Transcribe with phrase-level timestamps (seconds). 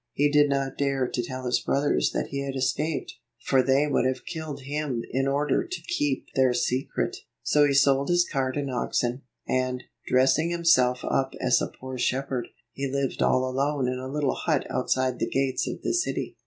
[0.13, 3.13] He did not dare to tell his brothers that he had escaped,
[3.45, 7.17] for they would have killed him in order to keep their secret.
[7.43, 12.47] So he sold his cart and oxen, and, dressing himself up as a poor shepherd,
[12.71, 16.35] he lived all alone in a little hut outside the gates of the city.